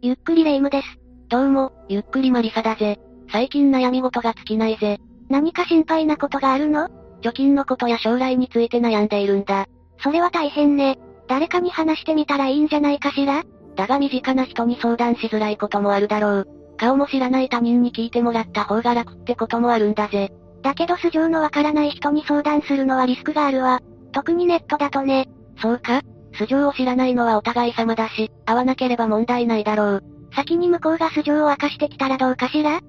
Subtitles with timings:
[0.00, 0.98] も、ゆっくりレ夢ムです。
[1.28, 2.98] どうも、ゆっくりマリサだぜ。
[3.30, 4.98] 最近悩み事が尽きないぜ。
[5.28, 6.88] 何か心配なことがあるの？
[7.22, 9.66] 貯金のことや将来について悩んでいるんだ。
[10.02, 10.98] それは大変ね。
[11.28, 13.44] 誰かに話してみたらいいんじゃないかしら？
[13.76, 16.48] だが身近な人に相談しづらいこともあるだろう。
[16.78, 20.32] 顔も知らない他人に聞いてもらった方が楽ってこともあるんだぜ。
[20.62, 23.80] だけど素性のわからない人に相談するのはリスクがあるわ。
[24.12, 25.28] 特にネットだとね。
[25.60, 26.00] そうか
[26.34, 30.04] 素性を知らないのはお互い様だし、会わなければ問題ないだろう。
[30.34, 32.80] 先に向こうが素性を明かしてきたらどうかしら？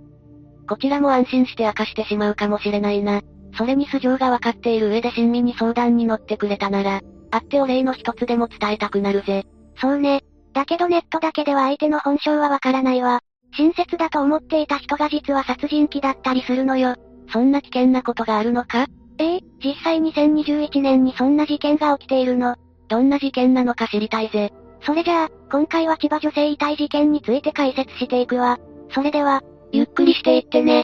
[0.67, 3.21] こちらも安心して明かしてしまうかもしれないな。
[3.57, 7.01] それに素性がわかっている上で親身に相談に乗ってくれたなら、
[7.31, 9.43] 会ってお礼の一つでも伝えたくなるぜ。
[9.77, 10.21] そうね。
[10.53, 13.21] だけどネットだけでは相手の本性はわからないわ。
[13.57, 16.95] 親切だと思っていた人が実は殺人鬼だったりするのよ。
[17.33, 18.85] そんな危険なことがあるのか？
[19.17, 22.55] ええ、実際2021年にそんな事件が起きているの。
[22.91, 24.51] どんな事件なのか知りたいぜ。
[24.81, 28.59] それじゃあ、今回は千葉女性遺体事件について解説していくわ。
[28.93, 29.41] それでは、
[29.71, 30.83] ゆっくりしていってね。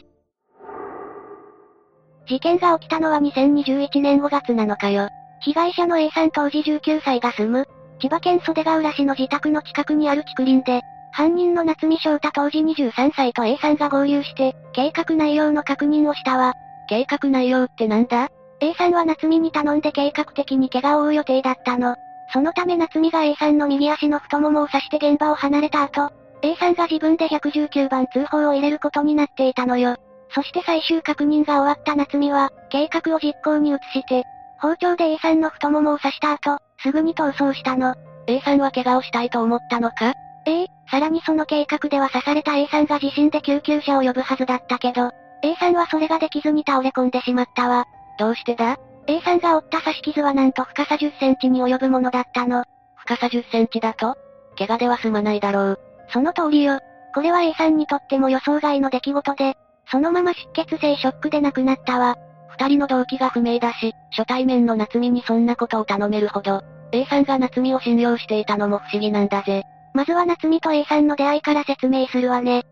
[2.26, 5.10] 事件が起きたのは2021年5月7日よ。
[5.42, 7.66] 被害者の A さん当時19歳が住む、
[8.00, 10.80] 千葉県袖ヶ浦市の自宅の近くにある竹林で、
[11.12, 16.54] 犯人の夏見翔太当時23歳と A さんが合流して、計画内容の確認をしたわ。
[16.88, 18.30] 計画内容ってなんだ？
[18.60, 21.96] ?A さんは夏見に頼んで計画的に怪我を負う予定だったの。
[22.32, 26.10] そのため夏美が A さんの右足の太ももを刺して現場を離れた後、
[26.42, 29.96] A さんが自分で119番通報を入れることになっていたのよ。
[30.30, 34.24] そして最終確認が終わった夏美は、計画を実行に移して、
[34.60, 37.94] 包丁で A さんの太ももを刺した後、すぐに逃走したの。
[38.26, 40.12] A さんは怪我をしたいと思ったのか？
[40.44, 45.10] ええ、さらにその計画では刺された A さんが自身で救急車を呼ぶはずだったけど、
[45.42, 47.86] A さんはそれができずに倒れ込んでしまったわ。
[48.18, 52.64] どうしてだ？A さんが負った刺し傷はなんと深さ10センチに及ぶものだったの。
[52.96, 54.16] 深さ10センチだと？
[54.58, 55.78] 怪我では済まないだろう。
[56.12, 56.80] その通りよ。
[57.14, 59.56] これは A さんにとっても予想外の出来事で、
[59.90, 62.16] そのまま出血性ショックで亡くなったわ。
[62.50, 66.62] 二人の動機が不明だし、初対面の夏美にそんなことを頼めるほど、
[66.92, 69.62] A さんが夏美を信用していたのも不思議なんだぜ。
[69.94, 72.64] まずは夏美と A さんの出会いから説明するわね。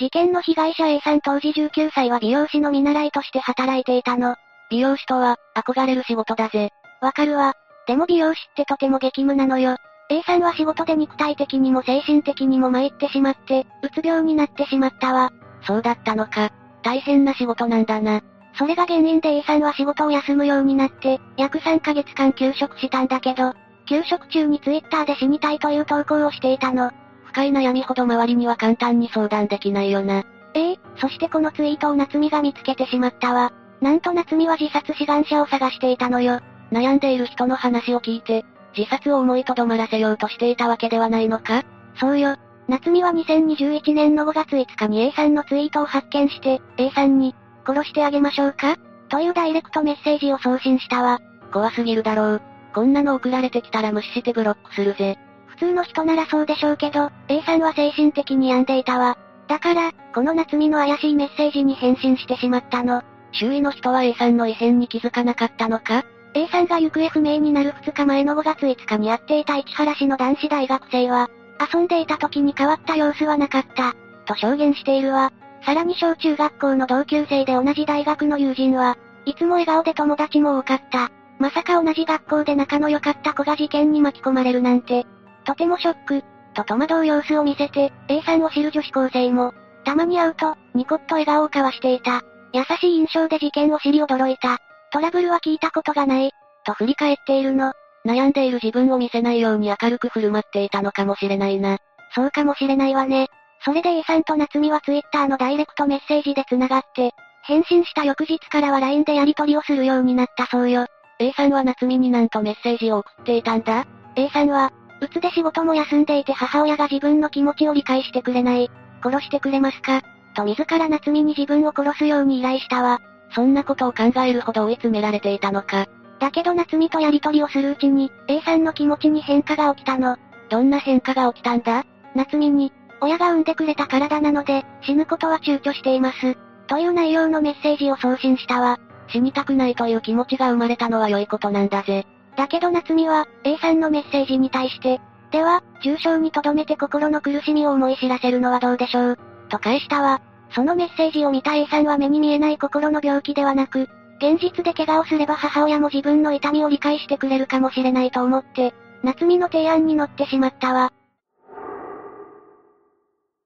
[0.00, 4.36] 事件の被害者 A さん当時19歳は美容師の見習いとして働いていたの。
[4.70, 6.70] 美容師とは、憧れる仕事だぜ。
[7.02, 7.52] わかるわ。
[7.86, 9.76] でも美容師ってとても激務なのよ。
[10.08, 15.32] A さんは仕事で肉体的にも精神的にも参ってしまって、うつ病になってしまったわ。
[15.66, 16.50] そうだったのか。
[16.82, 18.22] 大変な仕事なんだな。
[18.54, 23.52] それが原因で A さんは仕事を休むようになって、約3ヶ月間休職したんだけど、
[23.86, 26.90] 休職中にツイッターで死にたいという投稿をしていたの。
[27.30, 30.24] 深い悩みほど周りには簡単に相談できないよな。
[30.54, 33.52] ええそしてこのツイートを夏美が見つけてしまったわ。
[33.80, 36.40] なんと夏美は自殺志願者を探していたのよ。
[36.72, 38.44] 悩んでいる人の話を聞いて、
[38.76, 41.62] 自殺を思いとどまらせようとしていたわけではないのか？
[41.98, 42.36] そうよ。
[42.68, 47.34] 夏美は2021年の5月5日に A さんのツイートを発見して、A さんに、
[47.66, 48.76] 殺してあげましょうか？
[49.08, 51.20] というダイレクトメッセージを送信したわ。
[51.52, 52.42] 怖すぎるだろう。
[52.74, 55.18] こんなの送られてきたら無視してブロックするぜ。
[55.60, 59.18] 普通の人ならそうでしょうけど、A さんは精神的に病んでいたわ。
[59.46, 63.02] だから、この夏美の怪しいメッセージに返信してしまったの。
[63.32, 71.28] 周囲の人は A さんの異変に気づかなかったのか ?A さんが行方不明になる2日前の5月5日に会っていた市原市の男子大学生は、
[71.74, 73.92] 遊んでいた時に変わった様子はなかった、
[74.24, 75.30] と証言しているわ。
[75.66, 78.96] さらに小中学校の同級生で同じ大学の友人は、
[79.26, 81.10] いつも笑顔で友達も多かった。
[81.38, 85.04] まさか同じ学校で仲の良かった子が事件に巻き込まれるなんて、
[85.50, 86.22] とてもショック、
[86.54, 89.52] と戸惑う様子を見せて、A さんを知る女子高生も、
[89.84, 92.22] たまに会うと、ニコッと笑顔を交わしていた。
[92.52, 94.58] 優しい印象で事件を知り驚いた。
[94.92, 96.30] トラブルは聞いたことがない、
[96.64, 97.72] と振り返っているの。
[98.06, 101.78] 悩んでいる自分を見せないように明るく振る舞っていたのかもしれないな。
[102.14, 103.26] そうかもしれないわね。
[103.64, 107.10] それで A さんと夏美はツイッターのダイレクトメッセージで繋がって、
[107.42, 110.86] 返信した翌日からは LINE でやり取りをするようになったそうよ。
[111.18, 113.84] A さんは夏美になんとメッセージを送っていたんだ
[114.14, 118.70] ?A さんは、うつで仕事も休んでいて母親が自分の気持ちを理解してくれない。
[119.02, 120.02] 殺してくれますか
[120.34, 123.00] と自ら夏美に自分を殺すように依頼したわ。
[123.34, 125.86] そんなことを考えるほど追い詰められていたのか。
[126.18, 130.18] だけど夏美とやりとりをするうちに、A さんの気持ちに変化が起きたの。
[130.50, 131.84] どんな変化が起きたんだ？
[132.14, 136.36] 夏美に、親が産んでくれた体なので、死ぬことは躊躇しています。
[136.66, 138.78] という内容のメッセージを送信したわ。
[139.08, 142.06] 死にたくないという気持ちが生まれたのは良いことなんだぜ。
[142.40, 144.98] だけど夏美は、A さんのメッセージに対して、
[145.30, 149.18] では、重症に留めて心の苦しみを思い知らせるのはどうでしょう。
[149.50, 150.22] と返したわ。
[150.54, 153.90] そのメッセージを見た A さんは目に見えない心の病気ではなく、
[154.22, 158.72] 現実で怪我をすれば母親も自分の痛みを理解してくれるかもしれないと思って、
[159.02, 160.94] 夏美の提案に乗ってしまったわ。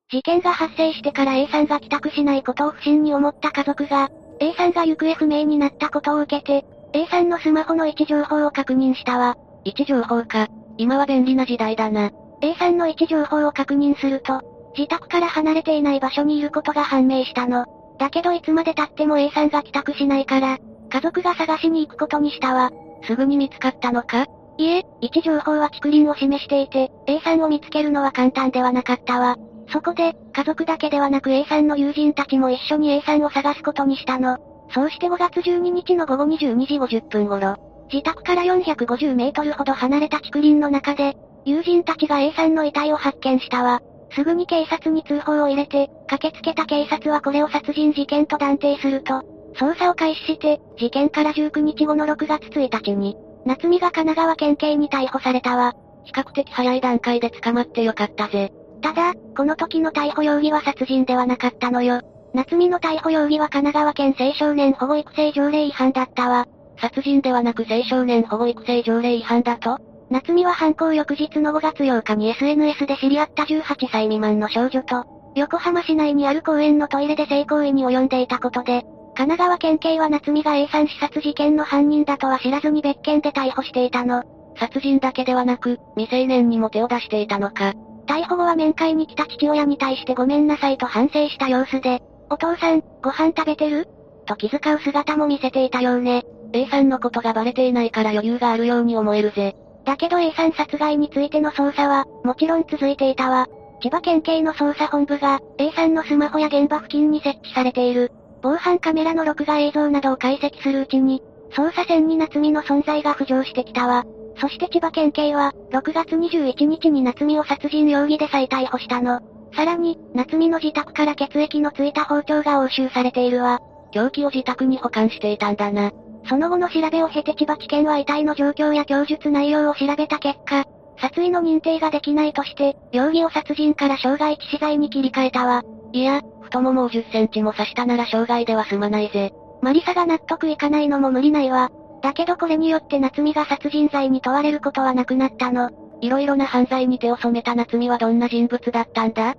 [0.09, 4.09] 事件が発生してから A さんが帰宅しないことを不審に思った家族が、
[4.39, 6.65] A さんが行方不明になったことを受けて、
[6.97, 9.37] A さんのスマホの位置情報を確認したわ。
[9.65, 10.47] 位置情報か。
[10.79, 12.13] 今は便利な時代だな。
[12.41, 14.41] A さんの位置情報を確認すると、
[14.77, 17.67] 自宅から離れていない場所にいることが判明したの。
[17.99, 20.59] だけどいつまで経っても A さんが帰宅しないから、
[20.89, 22.71] 家族が探しに行くことにしたわ。
[23.03, 24.27] すぐに見つかったのか？
[24.57, 29.37] いえ、位置情報は竹林を示していて、A さんを見つけるのは簡単ではなかったわ。
[29.69, 34.39] そこで、家族だけではなく A さんの友人たちも一緒に A さんを探すことにしたの。
[34.75, 37.57] そうして5月12日の午後22時50分頃、
[37.93, 43.81] 自宅から450メートルほど離れた竹林の中で、友人たちが A さんの遺体を発見したわ。
[44.17, 49.23] すぐに警察に通報を入れて、駆けつけた警察はこれを殺人事件と断定すると、
[49.55, 53.17] 捜査を開始して、事件から19日後の6月1日に、
[53.47, 55.75] 夏美が神奈川県警に逮捕されたわ。
[56.05, 58.53] 比較的早い段階で捕まってよかったぜ。
[58.83, 62.01] ただ、この時の逮捕容疑は殺人ではなかったのよ。
[62.35, 66.47] 夏美の逮捕容疑は神奈川県青少年保護育成条例違反だったわ。
[66.79, 69.79] 殺人ではなく青少年保護育成条例違反だと
[70.11, 75.05] 夏美は犯行翌日の5月8日に SNS で知り合った18歳未満の少女と、
[75.35, 78.83] 横浜市内にある公園のトイレで性行為に及んでいたことで、
[79.17, 84.23] 神奈川県警は夏美が A さん刺殺事件の犯人だとは知らずに別件で逮捕していたの。
[84.57, 87.73] 殺人だけではなく、未成年にも手を出していたのか。
[88.07, 93.87] 逮捕後は面会に来た父親に対してごめんなさいと反省した様子で、お父さん、ご飯食べてる？
[94.27, 96.25] と気遣う姿も見せていたようね。
[96.53, 99.57] A さんのことがバレていないから余裕があるように思えるぜ。
[99.85, 103.49] だけど A さん殺害についての捜査は、もちろん続いていたわ。
[103.83, 111.23] 千葉県警の捜査本部が、A さんのスマホや現場付近に設置されている、防犯カメラの録画映像などを解析するうちに、
[111.53, 114.05] 捜査線に夏美の存在が浮上してきたわ。
[114.41, 119.21] そして千葉県警は、6月21日に夏美を殺人容疑で再逮捕したの。
[119.57, 123.61] さらに、夏美の自宅から血液のついた包丁が押収されているわ。
[123.93, 125.93] 凶器を自宅に保管していたんだな。
[126.29, 130.65] その後の調べを経て千葉地検は遺体の状況や供述内容を調べた結果、
[130.99, 135.63] 殺意の認定ができないとして、容疑を殺人から傷害致死罪に切り替えたわ。
[135.93, 139.33] いや、太ももを10センチも刺したなら傷害では済まないぜ。
[139.61, 141.71] マリサが納得いかないのも無理ないわ。
[142.03, 145.71] だけどこれによって夏美が殺人罪に問われることはなくなったの。
[146.01, 149.37] いろいろな犯罪に手を染めた夏美はどんな人物だったんだ？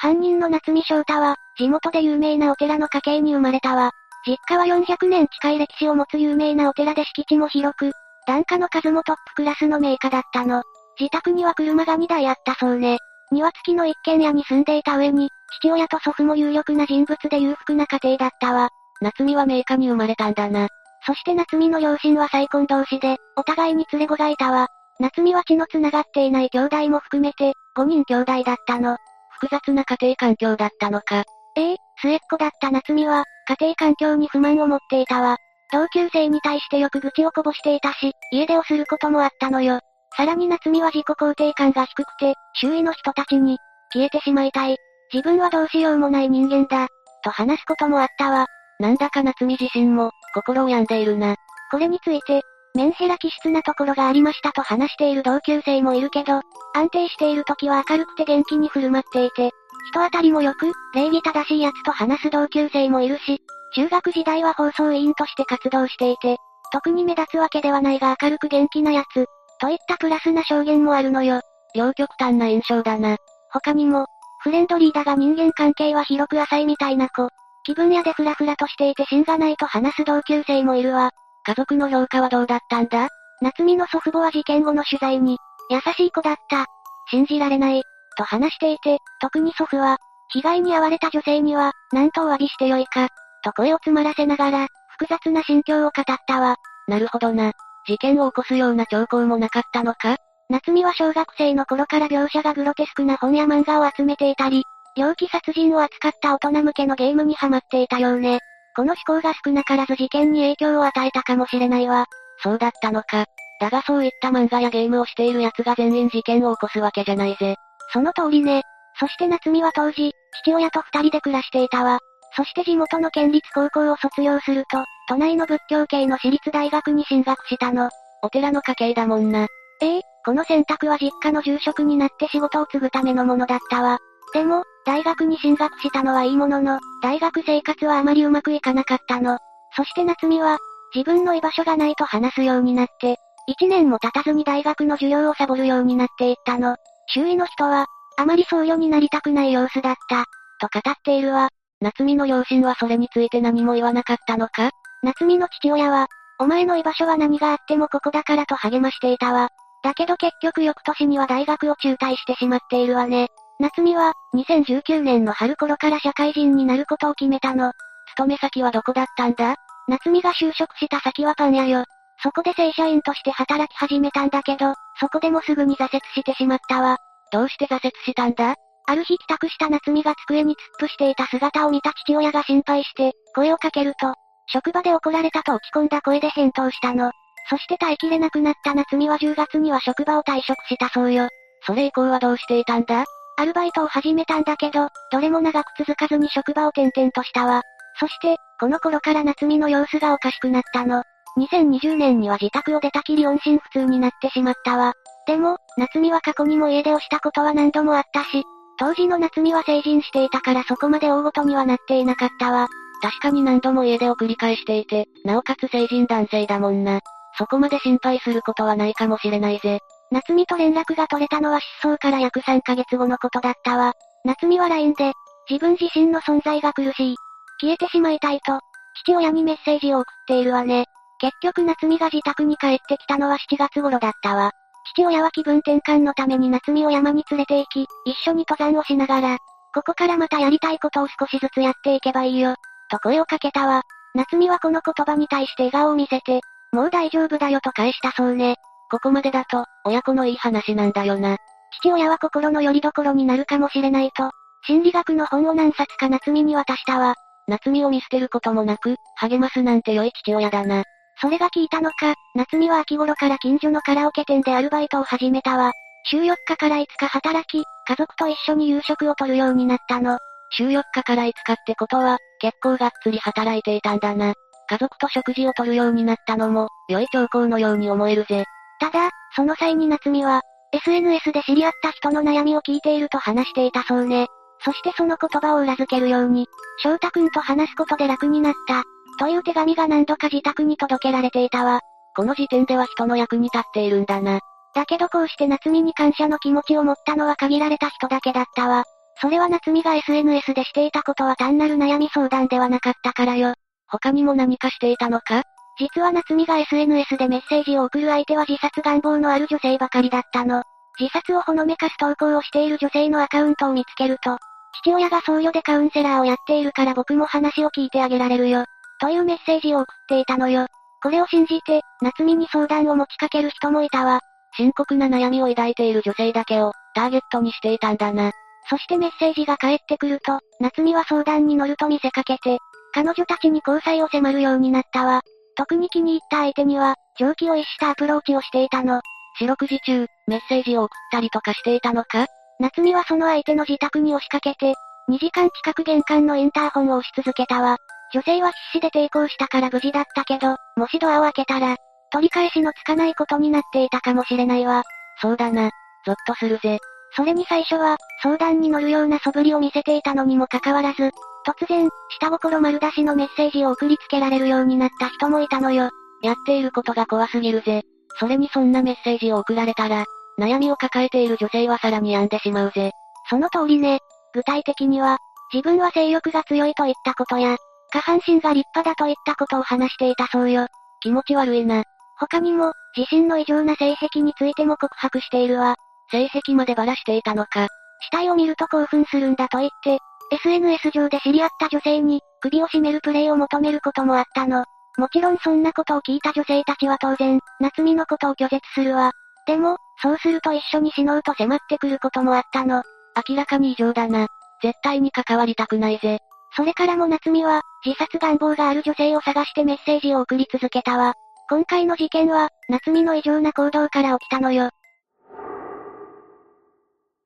[0.00, 3.90] 犯人の夏美翔太は、地元で有名なお寺の家系に生まれたわ。
[4.24, 7.90] 実家は400年近い歴史を持つ有名なお寺で敷地も広く、
[8.26, 10.62] 檀家の数もトップクラスの名家だったの。
[11.00, 12.98] 自宅には車が2台あったそうね。
[13.32, 15.30] 庭付きの一軒家に住んでいた上に、
[15.60, 18.68] 父親と祖父も有力な人物で裕福な家庭だったわ。
[19.00, 20.68] 夏美は名家に生まれたんだな。
[21.06, 24.68] そして夏美の両親は再婚同士で、お互いに連れ子がいたわ。
[25.00, 28.96] 夏美は血の繋がっていない兄弟も含めて、5人兄弟だったの。
[29.40, 31.24] 複雑な家庭環境だったのか。
[31.56, 35.36] ええ、末っ子だった夏美は、家庭環境に不満を持っていたわ。
[35.72, 39.80] 同級生に対してよく愚痴をこぼしていたし、家出をすることもあったのよ。
[40.16, 43.58] さらに夏美は自己肯定感が低くて、周囲の人たちに、
[43.92, 44.76] 消えてしまいたい。
[45.12, 46.88] 自分はどうしようもない人間だ。
[47.22, 48.46] と話すこともあったわ。
[48.80, 51.36] なんだか夏美自身も、心を病んでいるな。
[51.70, 52.42] これについて、
[52.74, 56.42] メンヘラ気質なところがありましたと話している同級生もいるけど、
[56.74, 59.50] 安定している時は明るくて元気に振る舞っていて、
[59.90, 63.40] 人当たりも良く、礼儀正しい奴と話す同級生もいるし、
[63.74, 66.36] 中学時代は放送委員として活動していて、
[66.72, 69.26] 特に目立つわけではないが明るく元気な奴、
[69.60, 71.40] といったプラスな証言もあるのよ。
[71.74, 73.16] 両極端な印象だな。
[73.50, 74.06] 他にも、
[74.40, 77.28] フレンドリーだが人間関係は広く浅いみたいな子、
[77.64, 81.10] 気分屋でフラフラとしていて芯がないと話す同級生もいるわ。
[81.48, 83.08] 家族の評価はどうだったんだ？
[83.40, 85.38] 夏美の祖父母は事件後の取材に、
[85.70, 86.66] 優しい子だった。
[87.10, 87.82] 信じられない。
[88.18, 89.96] と話していて、特に祖父は、
[90.30, 93.08] 被害に遭われた女性には、何とお詫びしてよいか、
[93.42, 94.66] と声を詰まらせながら、
[94.98, 96.56] 複雑な心境を語ったわ。
[96.86, 97.52] なるほどな。
[97.86, 100.16] 事件を起こすような兆候もなかったのか？
[100.50, 104.64] 夏美は小学生の頃から描写がグロテスクな本や漫画を集めていたり、
[104.96, 108.40] 猟奇殺人を扱った大人向けのゲームにハマっていたようね。
[108.76, 112.06] この思考が少なからず事件に影響を与えたかもしれないわ。
[112.42, 113.26] そうだったのか。
[113.60, 117.56] だがそういった漫画やゲームをしている奴が全員事件を起こすわけじゃないぜ。
[117.92, 118.62] その通りね。
[119.00, 121.98] そして夏美は当時、父親と二人で暮らしていたわ。
[122.36, 127.90] そして地元の県立高校を卒業すると、都内の仏教系の私立大学に進学したの。
[128.22, 129.46] お寺の家系だもんな。
[129.80, 133.98] ええこの選択は実家の住職になって仕事を継ぐためのものだったわ。
[134.34, 139.36] でも、大学に進学したのはいいものの、大学生活はあまりうまくいかなかったの。
[139.76, 140.56] そして夏美は、
[140.94, 143.18] 自分の居場所がないと話すようになって、
[143.60, 146.76] 1年も経たずに大学の授業をサボるようになっていったの。
[147.08, 147.84] 周囲の人は、
[148.16, 150.24] あまり僧侶になりたくない様子だった、
[150.58, 151.50] と語っているわ。
[151.82, 154.70] 夏美の両親はそれについて何も言わなかったのか？
[155.02, 156.06] 夏美の父親は、
[156.38, 159.50] お前の居場所は何があってもここだからと励ましていたわ。
[159.84, 163.28] だけど結局翌年には大学を中退してしまっているわね。
[163.60, 167.72] 夏美は、2019年の春頃から社会人になることを決めたの。
[168.10, 169.56] 勤め先はどこだったんだ？
[169.88, 171.84] 夏美が就職した先はパン屋よ。
[172.22, 176.98] そこで正社員として働き始めたんだけど、そこでもすぐに挫折してしまったわ。
[177.32, 178.54] どうして挫折したんだ？
[178.86, 184.14] ある日帰宅した夏美が机に突っ伏していた姿を見た父親が心配して、声をかけると、
[184.46, 187.10] 職場で怒られたと落ち込んだ声で返答したの。
[187.50, 191.28] そして耐えきれなくなった夏美は10月には職場を退職したそうよ。
[191.66, 193.04] それ以降はどうしていたんだ？
[193.38, 197.62] アルバイトを始めたんだけど、どれも長く続かずに職場を転々としたわ。
[198.00, 201.04] そして、この頃から夏美の様子がおかしくなったの。
[201.38, 204.94] 2020年には自宅を出たきり音信不通になってしまったわ。
[205.28, 208.42] でも、夏美は過去にも家出をしたことは何度もあったし、
[208.76, 212.66] 当時の夏美は成人していたからそこまで大ごとにはなっていなかったわ。
[213.00, 217.00] 確かに何度も家出を繰り返していて、なおかつ成人男性だもんな。
[217.38, 219.78] そこまで心配することはないかもしれないぜ。
[220.10, 223.92] 夏美と連絡が取れたのは失踪から約3ヶ月後のことだったわ。
[224.24, 225.12] 夏美は LINE で、
[225.48, 227.16] 自分自身の存在が苦しい。
[227.60, 228.60] 消えてしまいたいと、
[229.04, 230.86] 父親にメッセージを送っているわね。
[231.20, 234.52] 結局夏美が自宅に帰ってきたのは7月頃だったわ。
[234.94, 239.38] 父親は気分転換のために夏美を山に連れて行き、一緒に登山をしながら、
[239.74, 242.54] ここからまたやりたいことを少しずつやっていけばいいよ、
[242.90, 243.82] と声をかけたわ。
[244.14, 246.40] 夏美はこの言葉に対して笑顔を見せて、
[246.72, 248.56] もう大丈夫だよと返したそうね。
[248.90, 251.36] ここまでだと、親子のいい話なんだよな。
[251.80, 254.30] 父親は心の拠り所になるかもしれないと、
[254.66, 257.14] 心理学の本を何冊か夏美に渡したわ。
[257.46, 260.84] 夏美を見捨てることもなく、励ますなんて良い父親だな。
[261.20, 265.72] それが効いたのか、夏美は秋頃から近所のカラオケ店でアルバイトを始めたわ。
[266.10, 270.18] 週4日から5日働き、家族と一緒に夕食をとるようになったの。
[270.50, 274.34] 週4日から5日ってことは、結構がっつり働いていたんだな。
[274.70, 278.44] 家族と食事をとるようになったのも、良い兆候のように思えるぜ。
[278.80, 280.42] ただ、その際に夏美は、
[280.72, 284.26] SNS で知り合った人の悩みを聞いていると話していたそうね。
[284.64, 286.46] そしてその言葉を裏付けるように、
[286.82, 288.82] 翔太くんと話すことで楽になった。
[289.18, 291.80] という手紙が何度か自宅に届けられていたわ。
[292.14, 294.40] この時点では人の役に立っているんだな。
[294.74, 298.84] だけどこうして夏美に感謝の気持ちを持ったのは限られた人だけだったわ。
[299.20, 303.54] それは夏美が SNS でしていたことは単なる悩み相談ではなかったからよ。
[303.88, 305.42] 他にも何かしていたのか？
[305.78, 310.62] 実は夏美が SNS でメッセージを送る相手は自殺願望のある女性ばかりだったの。
[310.98, 314.38] 自殺をほのめかす投稿をしている女性のアカウントを見つけると、
[314.82, 318.64] 父親が僧侶でカウンセラーをやっているから僕も話を聞いてあげられるよ。
[319.00, 320.66] というメッセージを送っていたのよ。
[321.00, 324.20] これを信じて、夏美に相談を持ちかける人もいたわ。
[324.56, 328.32] 深刻な悩みを抱いている女性だけを、ターゲットにしていたんだな。
[328.68, 332.58] そしてメッセージが返ってくると、夏美は相談に乗ると見せかけて、
[332.92, 335.22] 彼女たちに交際を迫るようになったわ。
[335.58, 339.00] 特に気に入った相手には、常軌を逸したアプローチをしていたの。
[339.40, 342.26] 四六時中、メッセージを送ったりとかしていたのか？
[342.60, 344.74] 夏美はその相手の自宅に押しかけて、
[345.10, 347.76] 2時間近く玄関のインターホンを押し続けたわ。
[348.14, 351.76] 女性は必死で抵抗したから無事だったけど、もしドアを開けたら、
[352.12, 354.84] 取り返しのつかないことになっていたかもしれないわ。
[355.20, 355.70] そうだな。
[356.06, 356.78] ゾッとするぜ。
[357.16, 361.10] それに最初は、相談に乗るような素振りを見せていたのにもかかわらず、
[361.48, 361.88] 突然、
[362.20, 365.88] 下心丸出しのメッセージを送りつけられるようになった人もいたのよ。
[366.22, 367.84] やっていることが怖すぎるぜ。
[368.20, 370.04] それにそんなメッセージを送られたら、
[370.38, 372.90] 悩みを抱えている女性はさらに病んでしまうぜ。
[373.30, 374.00] その通りね。
[374.34, 375.16] 具体的には、
[375.50, 377.56] 自分は性欲が強いといったことや、
[377.94, 380.66] 下半身が立派だといったことを話していたそうよ。
[381.00, 381.84] 気持ち悪いな。
[382.18, 385.76] 他にも、自身の異常な性癖についても告白しているわ。
[386.10, 387.68] 性癖までばらしていたのか。
[388.02, 389.98] 死体を見ると興奮するんだと言って、
[390.30, 394.64] SNS 上で知り合った女性に、首を絞めるプレイを求めることもあったの。
[394.96, 399.12] もちろんそんなことを聞いた女性たちは当然、夏美のことを拒絶するわ。
[399.46, 402.82] でも、そうすると一緒に死のうと迫ってくることもあったの。
[403.28, 404.26] 明らかに異常だな。
[404.62, 406.18] 絶対に関わりたくないぜ。
[406.56, 411.14] それからも夏美は、自殺願望がある女性を探してメッセージを送り続けたわ。
[411.48, 414.70] 今回の事件は、夏美の異常な行動から起きたのよ。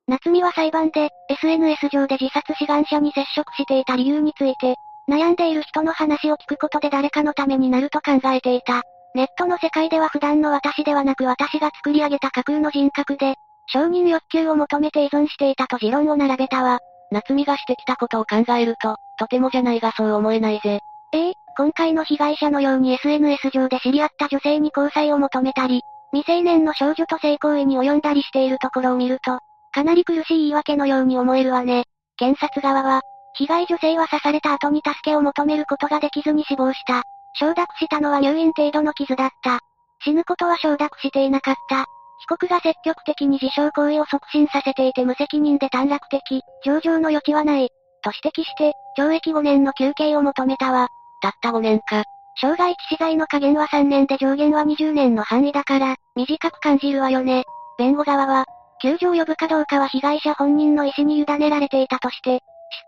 [0.07, 4.75] 夏美は裁判で、SNS 上で自殺志願者に接触していた理由について、
[5.09, 8.83] 悩んでいる人の話を聞くことで誰かのためになると考えていた。
[9.15, 13.35] ネットの世界では普段の私ではなく私が作り上げた架空の人格で、
[13.67, 16.79] 承認欲求を求めて依存していたと持論を並べたわ。
[17.11, 20.79] 夏美がしてきたことを考えると、とてもじゃないがそう思えないぜ。
[21.13, 25.81] ええ今回の被害者のように SNS 上で知り合った女性に交際を求めたり、
[26.11, 29.39] 未成年の少女と性行為に及んだりしているところを見ると、
[29.73, 31.85] かなり苦しい言い訳のように思えるわね。
[32.17, 33.01] 検察側は、
[33.35, 37.03] 被害女性は刺された後に助けを求めることができずに死亡した。
[37.39, 39.59] 承諾したのは入院程度の傷だった。
[40.03, 41.85] 死ぬことは承諾していなかった。
[42.19, 47.69] 被告が積極的に自傷行為を促進させていて無責任で短絡的、上場の余地はない。
[48.03, 50.89] と指摘して、懲役5年の休刑を求めたわ。
[51.21, 52.03] たった5年か。
[52.35, 57.43] 傷害致死罪の加減は3年で上限は20年の範囲だから、短く感じるわよね。
[57.77, 58.45] 弁護側は、
[58.83, 62.41] 救助を呼ぶかどうかは被害者本人の意思に委ねられていたとして、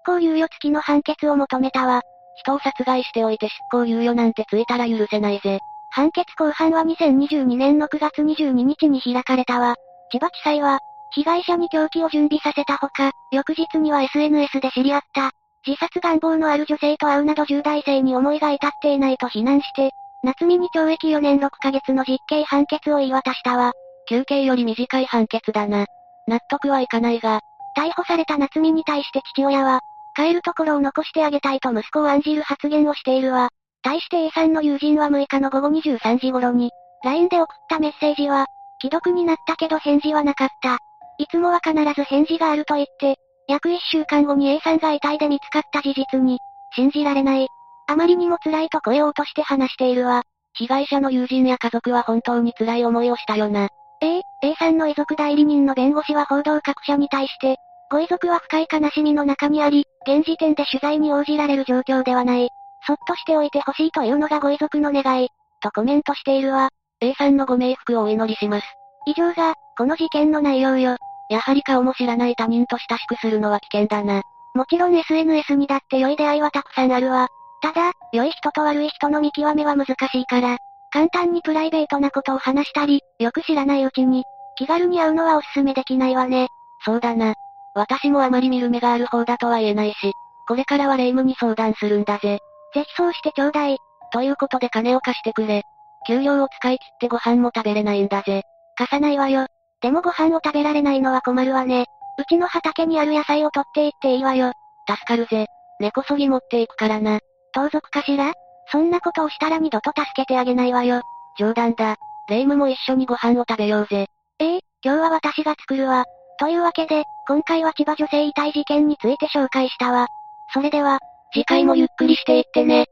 [0.05, 2.01] 執行猶予付きの判決を求めたわ。
[2.35, 5.59] 人を殺害しておいて執行猶予なんてついたら許せないぜ。
[5.91, 9.75] 判決公判は2022年の9月22日に開かれたわ。
[10.11, 10.79] 千葉地裁は、
[11.11, 15.31] 被害者に凶器を準備させたほか、翌日には SNS で知り合った、
[15.65, 19.91] 自殺願望のある女性と会うなど重大性に思いが至っていないと非難して、
[20.23, 23.71] 夏美に懲役4年6ヶ月の実刑判決を言い渡したわ。
[24.07, 25.85] 休刑より短い判決だな。
[26.27, 27.41] 納得はいかないが、
[27.77, 29.81] 逮捕された夏美に対して父親は、
[30.15, 33.49] 帰るところを残してあげたいと息子を案じる発言をしているわ。
[33.83, 36.71] 対して A さんの友人は6日の午後23時頃に、
[37.03, 38.45] LINE で送ったメッセージは、
[38.81, 40.77] 既読になったけど返事はなかった。
[41.17, 46.39] いつもは必ず返事があると言って、約1週間後に A さんが遺体で見つかった事実に、
[46.75, 47.47] 信じられない。
[47.87, 50.23] あまりにも辛いと声を落として話しているわ。
[50.53, 53.69] 被害者の友人や家族は本当に辛い思いをしたよな。
[54.05, 57.57] ええ、A さんの遺族代理人の弁護士は報道各社に対して、
[57.89, 62.49] ご遺族は深い悲しみの中にあり、現時点で取材に応じられる状況ではない。
[62.85, 66.69] そっとしておいてほしいというのがご遺族の願い、とコメントしているわ。
[67.01, 68.67] A さんのご冥福をお祈りします。
[69.07, 70.97] 以上が、この事件の内容よ。
[71.29, 74.21] やはり顔も知らない他人と親しくするのは危険だな。
[74.53, 77.27] もちろん SNS にだって良い出会いはたくさんあるわ。
[77.61, 80.57] ただ、良い人と悪い人の見極めは難しいから、
[80.95, 84.23] 簡単にプライベートなことを話したり、よく知らないうちに、
[84.57, 86.47] 気軽に会うのはおすすめできないわね。
[86.85, 87.33] そうだな。
[87.73, 90.13] 私もあまり見る目がある方だとは言えないし、
[90.47, 92.39] これからは霊夢に相談するんだぜ。
[92.73, 93.77] ぜひそうしてちょうだい。
[94.13, 95.63] ということで金を貸してくれ。
[96.07, 98.43] 給料を使い切ってご飯も食べれないんだぜ。
[98.77, 99.47] 貸さないわよ。
[99.81, 101.87] でもご飯を食べられないのは困るわね。
[102.17, 104.53] うちの畑にある野菜を取っていっていいわよ。
[104.87, 105.47] 助かるぜ。
[105.81, 107.19] 根こそぎ持っていくからな。
[107.51, 108.31] 盗賊かしら？
[108.71, 111.01] そんなことをしたら二度と助けてあげないわよ。
[111.37, 111.97] 冗談だ。
[112.29, 114.07] 霊夢も一緒にご飯を食べようぜ。
[114.39, 116.05] ええ今日は私が作るわ。
[116.39, 120.07] というわけで、今回は千葉女性遺体事件について紹介したわ。
[120.53, 120.99] それでは、
[121.33, 122.85] 次回もゆっくりしていってね。